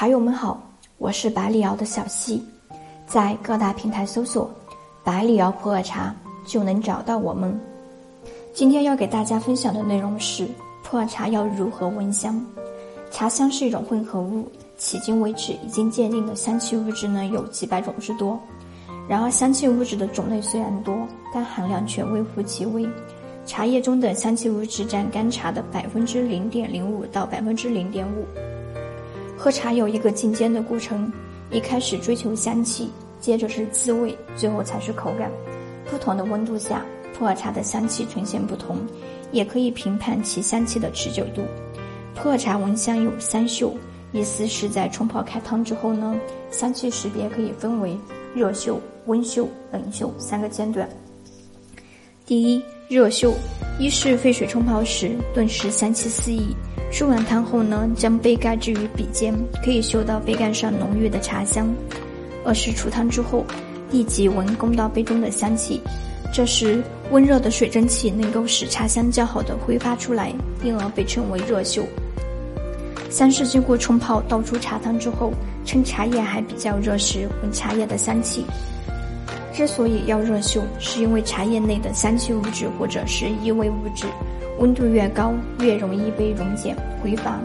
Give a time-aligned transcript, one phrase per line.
[0.00, 0.58] 茶友们好，
[0.96, 2.42] 我是百里瑶的小溪，
[3.06, 4.50] 在各大平台搜索
[5.04, 7.54] “百里瑶普洱茶”就能找到我们。
[8.54, 10.48] 今天要给大家分享的内容是
[10.82, 12.42] 普洱茶要如何闻香。
[13.10, 18.40] 茶香是一种混合物，迄今为止已经鉴定的香气物质呢有几百种之多。
[19.06, 20.96] 然而，香气物质的种类虽然多，
[21.34, 22.88] 但含量却微乎其微。
[23.44, 28.24] 茶叶中的香气物质占干茶的百分之零点零五到百分之零点五。
[29.42, 31.10] 喝茶有一个进阶的过程，
[31.50, 32.90] 一开始追求香气，
[33.22, 35.30] 接着是滋味，最后才是口感。
[35.90, 38.76] 不同的温度下，普洱茶的香气呈现不同，
[39.32, 41.40] 也可以评判其香气的持久度。
[42.14, 43.74] 普洱茶闻香有三嗅，
[44.12, 46.14] 意思是在冲泡开汤之后呢，
[46.50, 47.96] 香气识别可以分为
[48.34, 50.86] 热嗅、温嗅、冷嗅三个阶段。
[52.26, 53.32] 第一，热嗅，
[53.78, 56.54] 一是沸水冲泡时，顿时香气四溢。
[56.92, 59.32] 漱完汤后呢，将杯盖置于笔尖，
[59.64, 61.72] 可以嗅到杯盖上浓郁的茶香。
[62.44, 63.44] 二是出汤之后，
[63.90, 65.80] 立即闻供到杯中的香气，
[66.32, 66.82] 这时
[67.12, 70.32] 温热的水蒸气能够使茶香较好的挥发出来，
[70.64, 71.86] 因而被称为热嗅。
[73.08, 75.32] 三是经过冲泡倒出茶汤之后，
[75.64, 78.44] 趁茶叶还比较热时闻茶叶的香气。
[79.52, 84.06] 之所以要热嗅，是因为茶叶内的香气物质或者是异味物质。
[84.60, 87.40] 温度越高，越容易被溶解挥发，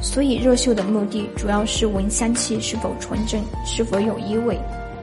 [0.00, 4.56] 所以热嗅的目的主要是闻香气是否纯正，是否有异味，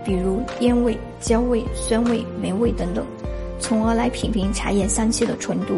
[0.05, 3.05] 比如烟味、焦味、酸味、霉味等等，
[3.59, 5.75] 从而来品评茶叶香气的纯度。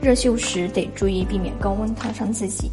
[0.00, 2.68] 热嗅时得注意避免高温烫伤自己。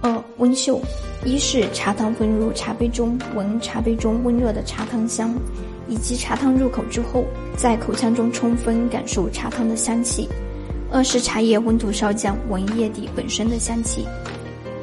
[0.00, 0.80] 二、温嗅，
[1.22, 5.34] 一是茶汤混入茶杯中，闻茶杯中温热的茶汤香，
[5.86, 7.24] 以及茶汤入口之后，
[7.58, 10.26] 在口腔中充分感受茶汤的香气。
[10.90, 14.06] 二是茶叶温度稍降，闻叶底本身的香气，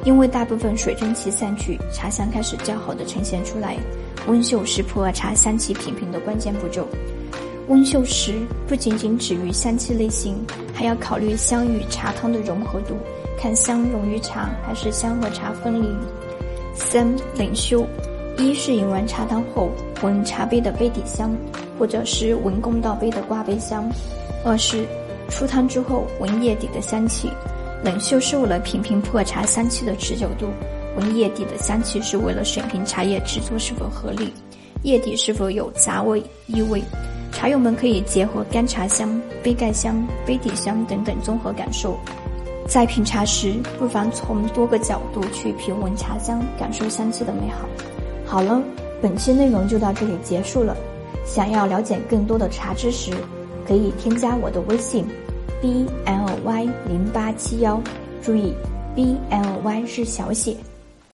[0.04, 3.76] 因为大部分水蒸气散去，茶香开始较好的呈现出来。
[4.28, 6.86] 温嗅是普洱茶香气品评的关键步骤。
[7.66, 8.34] 温嗅时
[8.68, 10.36] 不仅仅止于香气类型，
[10.72, 12.96] 还要考虑香与茶汤的融合度，
[13.36, 15.88] 看香溶于茶还是香和茶分离。
[16.74, 17.04] 三
[17.36, 17.84] 冷嗅，
[18.38, 19.72] 一是饮完茶汤后
[20.02, 21.36] 闻茶杯的杯底香，
[21.76, 23.90] 或者是闻公道杯的挂杯香。
[24.44, 24.86] 二是。
[25.28, 27.30] 出汤之后闻叶底的香气，
[27.84, 30.46] 冷嗅是为了品评普洱茶香气的持久度；
[30.96, 34.32] 闻叶底的香气是为了选评茶叶制作是否合理，
[34.82, 36.82] 叶底是否有杂味异味。
[37.32, 41.98] 茶友们可以结合干茶香、杯盖香、杯底香等等综合感受。
[42.66, 47.68] 在品茶时，不妨从多个角度去品闻茶香，感受香气的美好。
[48.24, 48.62] 好了，
[49.02, 50.74] 本期内容就到这里结束了。
[51.26, 53.12] 想要了解更多的茶知识。
[53.66, 55.04] 可以添加我的微信
[55.60, 57.82] ，b l y 零八七幺，
[58.22, 58.54] 注意
[58.94, 60.56] ，b l y 是小写。